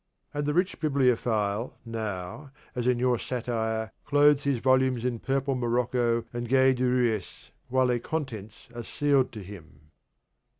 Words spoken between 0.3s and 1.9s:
And the rich Bibliophile